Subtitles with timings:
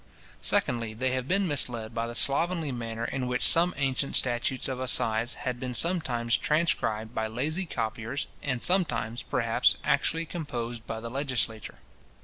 [0.41, 4.79] Secondly, they have been misled by the slovenly manner in which some ancient statutes of
[4.79, 11.11] assize had been sometimes transcribed by lazy copiers, and sometimes, perhaps, actually composed by the
[11.11, 11.77] legislature.